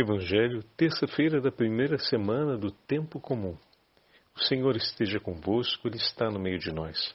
[0.00, 3.58] Evangelho, terça-feira da primeira semana do tempo comum.
[4.32, 7.12] O Senhor esteja convosco, Ele está no meio de nós.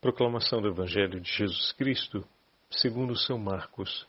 [0.00, 2.26] Proclamação do Evangelho de Jesus Cristo,
[2.68, 4.04] segundo São Marcos.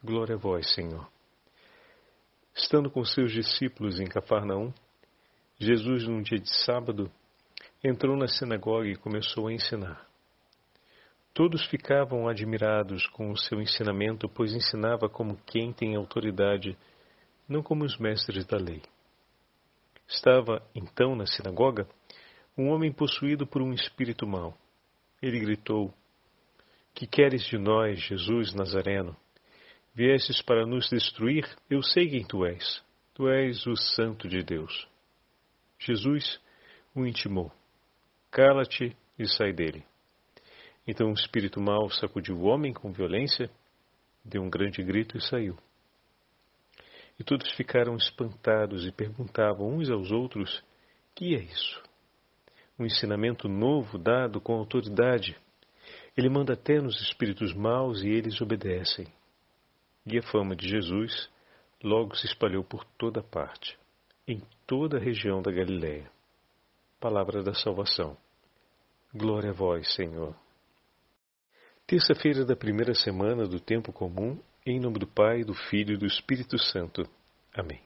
[0.00, 1.08] Glória a vós, Senhor.
[2.54, 4.72] Estando com seus discípulos em Cafarnaum,
[5.58, 7.10] Jesus, num dia de sábado,
[7.82, 10.06] entrou na sinagoga e começou a ensinar.
[11.32, 16.78] Todos ficavam admirados com o seu ensinamento, pois ensinava como quem tem autoridade,
[17.48, 18.82] não como os mestres da lei.
[20.08, 21.88] Estava, então, na sinagoga,
[22.56, 24.56] um homem possuído por um espírito mau.
[25.20, 25.92] Ele gritou:
[26.94, 29.16] Que queres de nós, Jesus Nazareno?
[29.94, 31.48] Viestes para nos destruir?
[31.70, 32.82] Eu sei quem tu és.
[33.14, 34.88] Tu és o Santo de Deus.
[35.78, 36.40] Jesus
[36.94, 37.52] o intimou:
[38.30, 39.84] Cala-te e sai dele.
[40.86, 43.50] Então o espírito mau sacudiu o homem com violência,
[44.24, 45.56] deu um grande grito e saiu.
[47.18, 50.62] E todos ficaram espantados e perguntavam uns aos outros:
[51.14, 51.82] Que é isso?
[52.78, 55.36] Um ensinamento novo dado com autoridade.
[56.16, 59.06] Ele manda até nos espíritos maus e eles obedecem.
[60.06, 61.30] E a fama de Jesus
[61.82, 63.78] logo se espalhou por toda parte,
[64.26, 66.10] em toda a região da Galiléia.
[67.00, 68.16] Palavra da salvação.
[69.14, 70.34] Glória a vós, Senhor.
[71.86, 76.06] Terça-feira da primeira semana do tempo comum, em nome do Pai, do Filho e do
[76.06, 77.06] Espírito Santo.
[77.52, 77.82] Amém.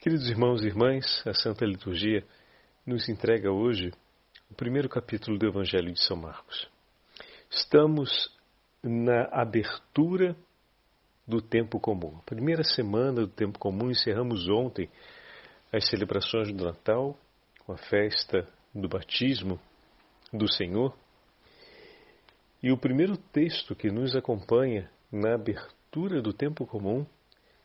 [0.00, 2.26] Queridos irmãos e irmãs, a Santa Liturgia
[2.84, 3.90] nos entrega hoje
[4.50, 6.68] o primeiro capítulo do Evangelho de São Marcos.
[7.50, 8.30] Estamos
[8.82, 10.36] na abertura
[11.26, 12.18] do tempo comum.
[12.18, 14.90] A primeira semana do tempo comum encerramos ontem
[15.72, 17.18] as celebrações do Natal,
[17.64, 19.58] com a festa do batismo
[20.30, 20.94] do Senhor
[22.62, 27.04] e o primeiro texto que nos acompanha na abertura do tempo comum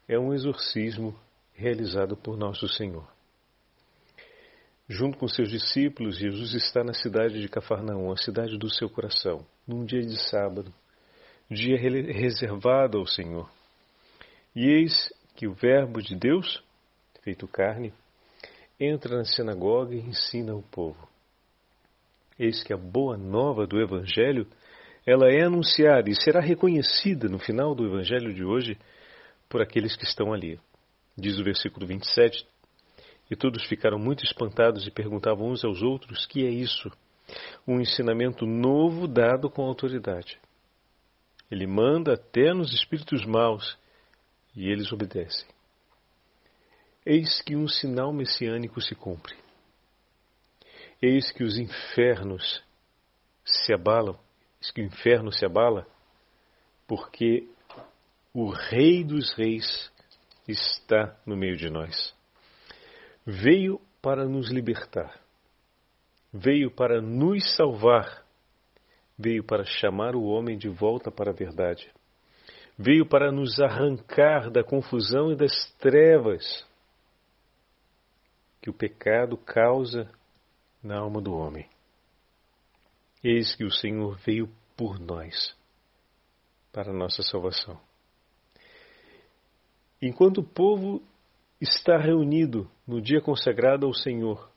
[0.05, 1.17] é um exorcismo
[1.53, 3.07] realizado por Nosso Senhor.
[4.89, 9.45] Junto com seus discípulos, Jesus está na cidade de Cafarnaum, a cidade do seu coração,
[9.65, 10.73] num dia de sábado,
[11.49, 13.49] dia reservado ao Senhor.
[14.55, 16.63] E eis que o Verbo de Deus,
[17.21, 17.93] feito carne,
[18.79, 21.07] entra na sinagoga e ensina o povo.
[22.39, 24.47] Eis que a boa nova do Evangelho
[25.07, 28.77] ela é anunciada e será reconhecida no final do evangelho de hoje
[29.47, 30.59] por aqueles que estão ali.
[31.17, 32.45] Diz o versículo 27.
[33.31, 36.91] E todos ficaram muito espantados e perguntavam uns aos outros: que é isso?
[37.65, 40.37] Um ensinamento novo dado com autoridade.
[41.49, 43.77] Ele manda até nos espíritos maus
[44.53, 45.47] e eles obedecem.
[47.05, 49.33] Eis que um sinal messiânico se cumpre.
[51.01, 52.61] Eis que os infernos
[53.45, 54.19] se abalam
[54.59, 55.85] Diz que o inferno se abala
[56.87, 57.47] porque
[58.33, 59.91] o Rei dos Reis
[60.47, 62.15] está no meio de nós.
[63.25, 65.19] Veio para nos libertar,
[66.31, 68.23] veio para nos salvar,
[69.17, 71.91] veio para chamar o homem de volta para a verdade,
[72.77, 76.65] veio para nos arrancar da confusão e das trevas
[78.61, 80.09] que o pecado causa
[80.81, 81.67] na alma do homem.
[83.23, 85.55] Eis que o Senhor veio por nós,
[86.71, 87.79] para nossa salvação.
[89.99, 91.01] Enquanto o povo
[91.59, 94.49] está reunido no dia consagrado ao Senhor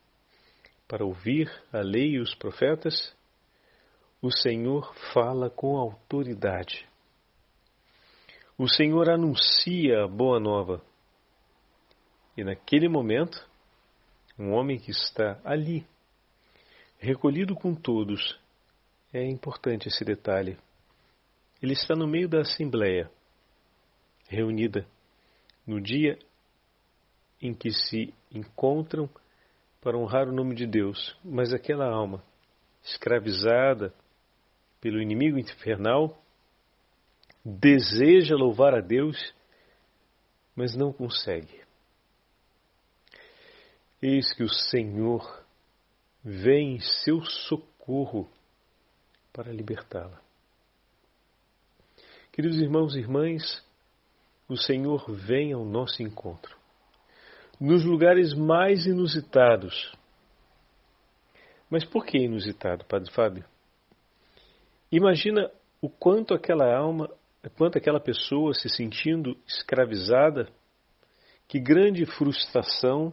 [0.87, 3.15] para ouvir a lei e os profetas,
[4.21, 6.87] o Senhor fala com autoridade.
[8.59, 10.83] O Senhor anuncia a boa nova.
[12.37, 13.49] E naquele momento,
[14.39, 15.87] um homem que está ali,
[16.99, 18.39] recolhido com todos,
[19.13, 20.57] é importante esse detalhe.
[21.63, 23.11] Ele está no meio da assembleia,
[24.29, 24.87] reunida
[25.67, 26.19] no dia
[27.41, 29.09] em que se encontram
[29.81, 32.23] para honrar o nome de Deus, mas aquela alma
[32.83, 33.93] escravizada
[34.81, 36.23] pelo inimigo infernal
[37.45, 39.35] deseja louvar a Deus,
[40.55, 41.61] mas não consegue.
[44.01, 45.45] Eis que o Senhor
[46.23, 48.31] vem em seu socorro
[49.33, 50.21] para libertá-la.
[52.33, 53.65] Queridos irmãos e irmãs,
[54.49, 56.57] o Senhor vem ao nosso encontro,
[57.61, 59.93] nos lugares mais inusitados.
[61.69, 63.45] Mas por que inusitado, Padre Fábio?
[64.91, 65.51] Imagina
[65.81, 67.09] o quanto aquela alma,
[67.57, 70.49] quanto aquela pessoa se sentindo escravizada,
[71.47, 73.13] que grande frustração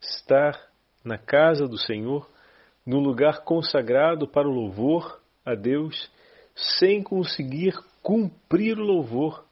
[0.00, 0.70] estar
[1.04, 2.28] na casa do Senhor,
[2.84, 6.10] no lugar consagrado para o louvor a Deus
[6.54, 9.44] sem conseguir cumprir o louvor,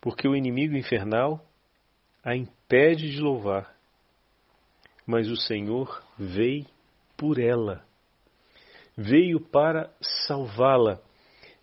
[0.00, 1.44] porque o inimigo infernal
[2.22, 3.74] a impede de louvar,
[5.06, 6.66] mas o Senhor veio
[7.16, 7.84] por ela.
[8.96, 9.92] Veio para
[10.26, 11.00] salvá-la,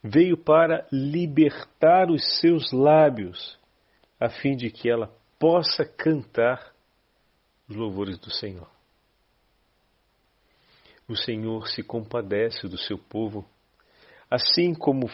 [0.01, 3.59] veio para libertar os seus lábios,
[4.19, 6.73] a fim de que ela possa cantar
[7.67, 8.72] os louvores do Senhor.
[11.07, 13.45] O Senhor se compadece do seu povo,
[14.29, 15.09] assim como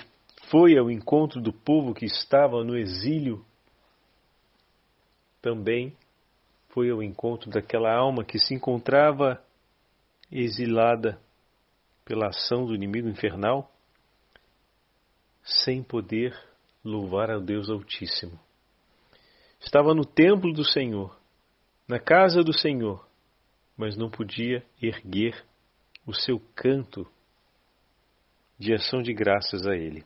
[0.50, 3.44] foi ao encontro do povo que estava no exílio,
[5.42, 5.96] também
[6.70, 9.44] foi ao encontro daquela alma que se encontrava
[10.32, 11.20] exilada
[12.06, 13.72] pela ação do inimigo infernal,
[15.44, 16.38] sem poder
[16.84, 18.40] louvar ao Deus Altíssimo.
[19.60, 21.18] Estava no templo do Senhor,
[21.88, 23.06] na casa do Senhor,
[23.76, 25.46] mas não podia erguer
[26.10, 27.08] o seu canto
[28.58, 30.04] de ação de graças a Ele.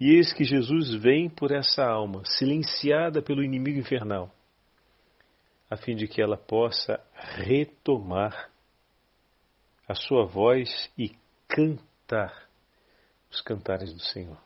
[0.00, 4.34] E eis que Jesus vem por essa alma, silenciada pelo inimigo infernal,
[5.70, 8.50] a fim de que ela possa retomar
[9.86, 11.14] a sua voz e
[11.46, 12.48] cantar
[13.30, 14.38] os cantares do Senhor.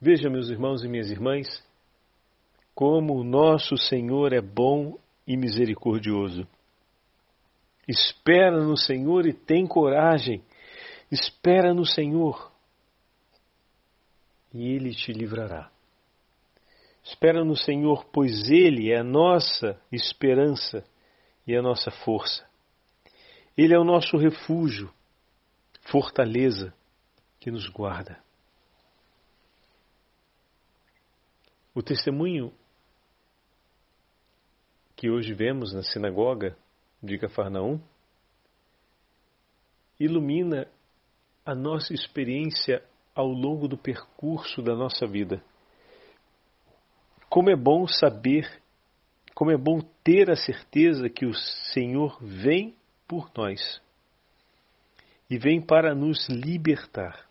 [0.00, 1.46] Veja, meus irmãos e minhas irmãs,
[2.74, 6.48] como o nosso Senhor é bom e misericordioso.
[7.86, 10.42] Espera no Senhor e tem coragem.
[11.10, 12.52] Espera no Senhor
[14.54, 15.70] e Ele te livrará.
[17.02, 20.84] Espera no Senhor, pois Ele é a nossa esperança
[21.46, 22.48] e a nossa força.
[23.56, 24.92] Ele é o nosso refúgio,
[25.82, 26.72] fortaleza
[27.38, 28.22] que nos guarda.
[31.74, 32.52] O testemunho
[34.96, 36.56] que hoje vemos na sinagoga
[37.04, 37.80] de Cafarnaum
[39.98, 40.66] ilumina
[41.44, 42.82] a nossa experiência
[43.14, 45.42] ao longo do percurso da nossa vida.
[47.28, 48.60] Como é bom saber,
[49.34, 51.34] como é bom ter a certeza que o
[51.72, 52.74] Senhor vem
[53.06, 53.80] por nós
[55.28, 57.28] e vem para nos libertar.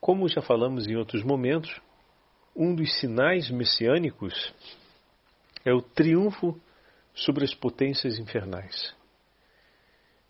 [0.00, 1.80] Como já falamos em outros momentos,
[2.54, 4.54] um dos sinais messiânicos
[5.64, 6.60] é o triunfo
[7.14, 8.94] sobre as potências infernais.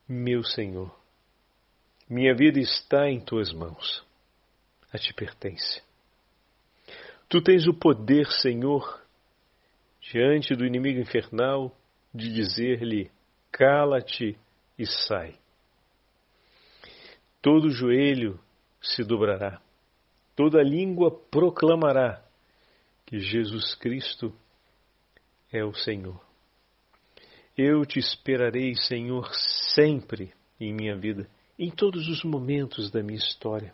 [0.07, 0.95] Meu Senhor,
[2.09, 4.05] minha vida está em tuas mãos.
[4.93, 5.83] A ti pertence.
[7.29, 9.03] Tu tens o poder, Senhor,
[10.01, 11.77] diante do inimigo infernal,
[12.15, 13.11] de dizer-lhe:
[13.51, 14.39] cala-te
[14.79, 15.37] e sai.
[17.43, 18.39] Todo joelho
[18.81, 19.61] se dobrará,
[20.37, 22.23] toda língua proclamará
[23.07, 24.33] que Jesus Cristo
[25.53, 26.24] é o Senhor.
[27.57, 29.31] Eu te esperarei, Senhor,
[29.75, 31.29] sempre em minha vida
[31.59, 33.73] em todos os momentos da minha história.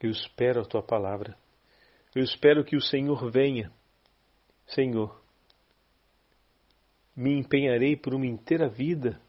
[0.00, 1.36] Eu espero a tua palavra.
[2.14, 3.70] Eu espero que o Senhor venha.
[4.66, 5.22] Senhor,
[7.14, 9.20] me empenharei por uma inteira vida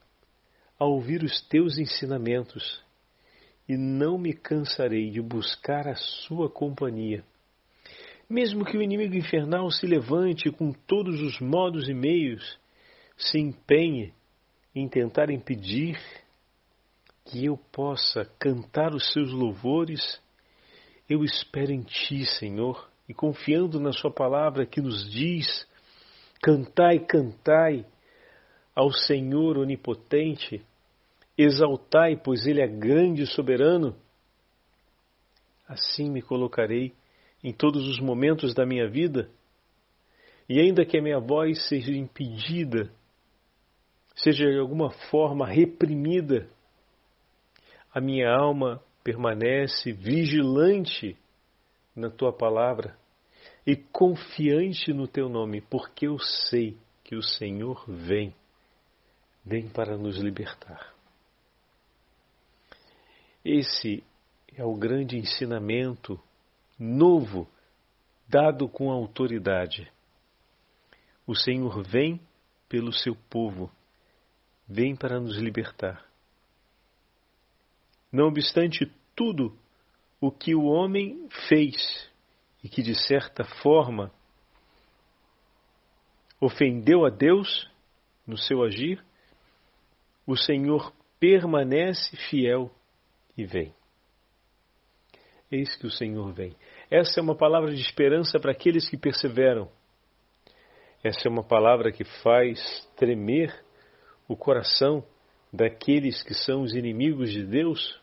[0.80, 2.84] a ouvir os teus ensinamentos
[3.70, 7.24] e não me cansarei de buscar a sua companhia.
[8.30, 12.58] Mesmo que o inimigo infernal se levante com todos os modos e meios,
[13.18, 14.14] se empenhe
[14.74, 16.00] em tentar impedir
[17.26, 20.22] que eu possa cantar os seus louvores,
[21.10, 25.68] eu espero em Ti, Senhor, e confiando na Sua palavra que nos diz:
[26.42, 27.86] cantai, cantai
[28.76, 30.64] ao Senhor onipotente,
[31.38, 33.96] exaltai, pois Ele é grande e soberano.
[35.68, 36.94] Assim me colocarei
[37.44, 39.30] em todos os momentos da minha vida,
[40.48, 42.92] e ainda que a minha voz seja impedida,
[44.16, 46.48] seja de alguma forma reprimida,
[47.94, 51.18] a minha alma permanece vigilante
[51.96, 52.98] na tua palavra
[53.66, 58.34] e confiante no teu nome, porque eu sei que o Senhor vem,
[59.46, 60.94] vem para nos libertar.
[63.44, 64.04] Esse
[64.56, 66.20] é o grande ensinamento
[66.78, 67.50] novo
[68.28, 69.92] dado com autoridade.
[71.26, 72.20] O Senhor vem
[72.68, 73.72] pelo seu povo,
[74.68, 76.06] vem para nos libertar.
[78.12, 79.58] Não obstante tudo
[80.20, 82.10] o que o homem fez
[82.64, 84.12] e que de certa forma
[86.40, 87.70] ofendeu a Deus
[88.26, 89.04] no seu agir,
[90.26, 92.72] o Senhor permanece fiel
[93.38, 93.74] e vem.
[95.56, 96.56] Eis que o Senhor vem.
[96.90, 99.70] Essa é uma palavra de esperança para aqueles que perseveram.
[101.04, 103.54] Essa é uma palavra que faz tremer
[104.28, 105.04] o coração
[105.54, 108.02] daqueles que são os inimigos de Deus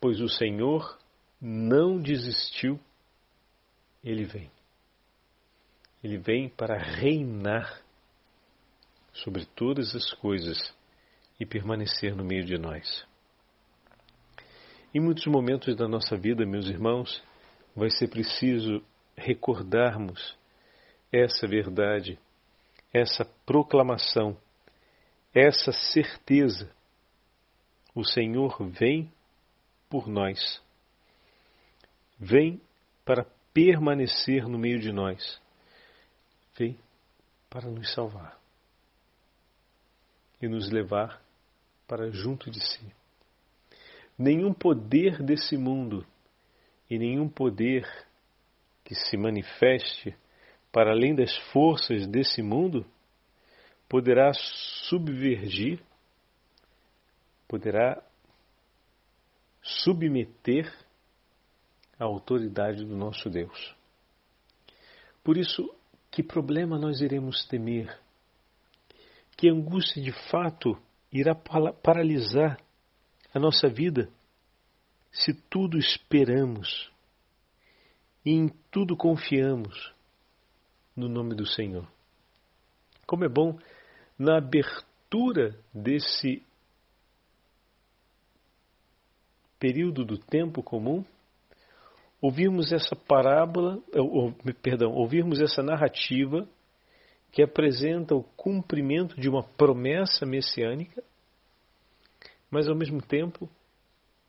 [0.00, 0.98] pois o Senhor
[1.40, 2.78] não desistiu,
[4.04, 4.50] ele vem.
[6.02, 7.82] Ele vem para reinar
[9.12, 10.72] sobre todas as coisas
[11.40, 13.06] e permanecer no meio de nós.
[14.96, 17.22] Em muitos momentos da nossa vida, meus irmãos,
[17.76, 18.82] vai ser preciso
[19.14, 20.34] recordarmos
[21.12, 22.18] essa verdade,
[22.94, 24.38] essa proclamação,
[25.34, 26.74] essa certeza.
[27.94, 29.12] O Senhor vem
[29.90, 30.62] por nós.
[32.18, 32.58] Vem
[33.04, 35.38] para permanecer no meio de nós.
[36.58, 36.74] Vem
[37.50, 38.40] para nos salvar
[40.40, 41.22] e nos levar
[41.86, 42.95] para junto de si.
[44.18, 46.06] Nenhum poder desse mundo
[46.88, 47.86] e nenhum poder
[48.84, 50.16] que se manifeste
[50.72, 52.86] para além das forças desse mundo
[53.88, 55.80] poderá subvergir,
[57.48, 58.02] poderá
[59.62, 60.72] submeter
[61.98, 63.74] a autoridade do nosso Deus.
[65.24, 65.68] Por isso,
[66.10, 67.98] que problema nós iremos temer?
[69.36, 70.80] Que angústia de fato
[71.12, 72.58] irá paralisar
[73.36, 74.08] a nossa vida
[75.12, 76.90] se tudo esperamos
[78.24, 79.92] e em tudo confiamos
[80.96, 81.86] no nome do Senhor?
[83.06, 83.58] Como é bom
[84.18, 86.42] na abertura desse
[89.58, 91.04] período do tempo comum,
[92.22, 96.48] ouvirmos essa parábola, ou, perdão, ouvirmos essa narrativa
[97.30, 101.04] que apresenta o cumprimento de uma promessa messiânica,
[102.50, 103.48] mas ao mesmo tempo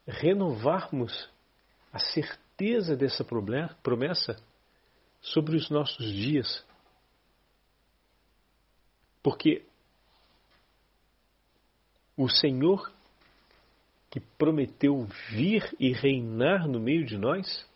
[0.08, 1.30] renovarmos
[1.92, 4.42] a certeza dessa promessa
[5.22, 6.66] sobre os nossos dias.
[9.22, 9.66] Porque
[12.16, 12.92] o Senhor
[14.10, 17.68] que prometeu vir e reinar no meio de nós,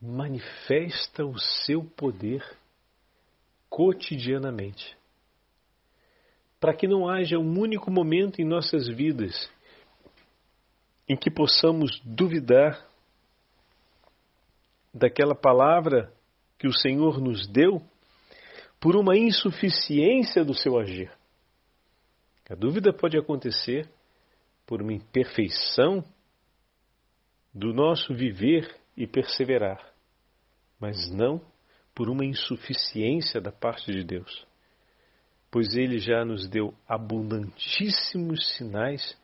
[0.00, 2.44] manifesta o seu poder
[3.70, 4.96] cotidianamente.
[6.62, 9.50] Para que não haja um único momento em nossas vidas
[11.08, 12.86] em que possamos duvidar
[14.94, 16.14] daquela palavra
[16.56, 17.82] que o Senhor nos deu
[18.78, 21.10] por uma insuficiência do seu agir.
[22.48, 23.90] A dúvida pode acontecer
[24.64, 26.04] por uma imperfeição
[27.52, 29.92] do nosso viver e perseverar,
[30.78, 31.40] mas não
[31.92, 34.46] por uma insuficiência da parte de Deus,
[35.52, 39.16] pois Ele já nos deu abundantíssimos sinais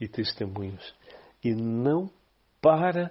[0.00, 0.94] e testemunhos
[1.42, 2.08] e não
[2.60, 3.10] para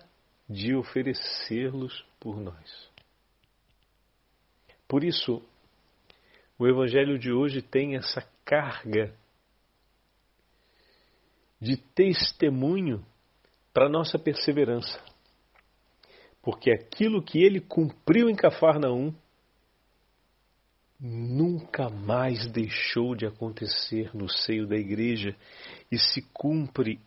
[0.49, 2.89] de oferecê-los por nós.
[4.87, 5.43] Por isso,
[6.57, 9.13] o Evangelho de hoje tem essa carga
[11.59, 13.05] de testemunho
[13.73, 14.97] para nossa perseverança.
[16.41, 19.13] Porque aquilo que ele cumpriu em Cafarnaum
[21.01, 25.35] nunca mais deixou de acontecer no seio da igreja
[25.91, 26.99] e se cumpre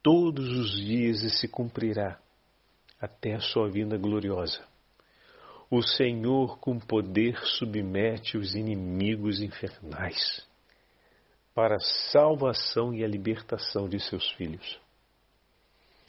[0.00, 2.20] todos os dias e se cumprirá
[3.00, 4.64] até a sua vinda gloriosa.
[5.68, 10.46] O Senhor com poder submete os inimigos infernais
[11.54, 14.80] para a salvação e a libertação de seus filhos.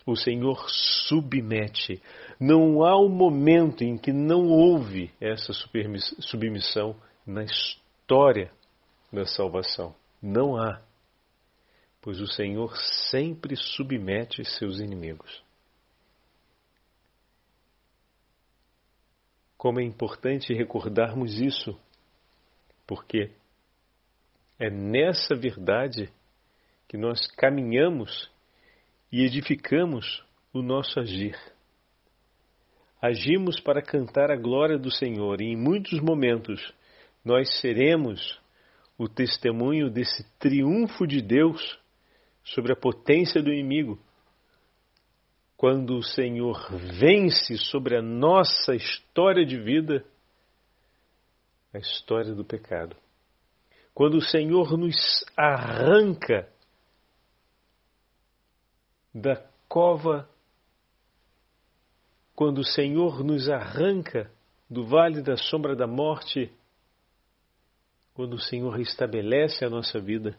[0.06, 2.02] O Senhor submete.
[2.40, 8.52] Não há um momento em que não houve essa submissão na história
[9.12, 9.96] da salvação.
[10.22, 10.82] Não há.
[12.02, 12.76] Pois o Senhor
[13.10, 15.44] sempre submete seus inimigos.
[19.56, 21.80] Como é importante recordarmos isso,
[22.88, 23.30] porque
[24.58, 26.12] é nessa verdade
[26.88, 28.28] que nós caminhamos
[29.12, 31.38] e edificamos o nosso agir.
[33.02, 36.74] Agimos para cantar a glória do Senhor e em muitos momentos
[37.26, 38.40] nós seremos
[38.98, 41.80] o testemunho desse triunfo de Deus
[42.44, 44.00] sobre a potência do inimigo.
[45.58, 50.06] Quando o Senhor vence sobre a nossa história de vida,
[51.74, 52.96] a história do pecado
[53.94, 54.96] quando o Senhor nos
[55.38, 56.48] arranca
[59.14, 60.30] da cova,
[62.36, 64.32] quando o Senhor nos arranca
[64.70, 66.52] do vale da sombra da morte,
[68.14, 70.38] quando o Senhor restabelece a nossa vida,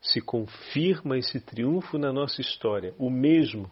[0.00, 3.70] se confirma esse triunfo na nossa história, o mesmo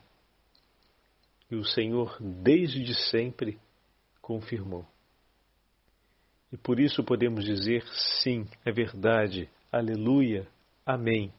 [1.49, 3.59] que o Senhor desde sempre
[4.21, 4.87] confirmou.
[6.53, 7.85] E por isso podemos dizer
[8.23, 10.47] sim, é verdade, aleluia,
[10.87, 11.33] amém.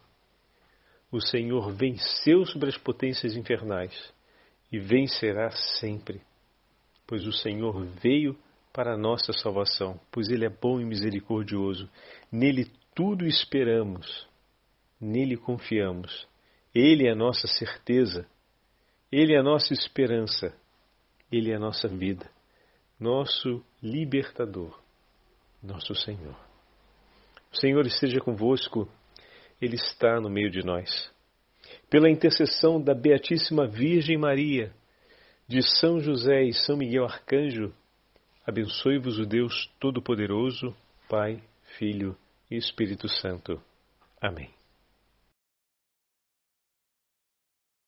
[1.16, 4.14] O Senhor venceu sobre as potências infernais
[4.70, 6.22] e vencerá sempre,
[7.08, 8.38] pois o Senhor veio
[8.74, 11.90] para a nossa salvação, pois Ele é bom e misericordioso.
[12.30, 14.28] Nele tudo esperamos,
[15.00, 16.28] nele confiamos.
[16.74, 18.28] Ele é a nossa certeza,
[19.10, 20.54] Ele é a nossa esperança,
[21.32, 22.30] Ele é a nossa vida,
[23.00, 24.78] nosso libertador,
[25.64, 26.36] nosso Senhor.
[27.54, 28.90] O Senhor esteja convosco,
[29.62, 31.12] Ele está no meio de nós.
[31.90, 34.74] Pela intercessão da Beatíssima Virgem Maria,
[35.48, 37.74] de São José e São Miguel Arcanjo,
[38.48, 40.76] Abençoe-vos o Deus Todo-Poderoso,
[41.10, 41.42] Pai,
[41.80, 42.16] Filho
[42.50, 43.60] e Espírito Santo.
[44.22, 44.55] Amém.